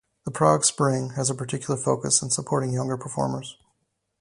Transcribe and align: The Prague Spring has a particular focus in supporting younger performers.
The 0.25 0.31
Prague 0.31 0.65
Spring 0.65 1.11
has 1.11 1.29
a 1.29 1.35
particular 1.35 1.79
focus 1.79 2.23
in 2.23 2.31
supporting 2.31 2.73
younger 2.73 2.97
performers. 2.97 3.55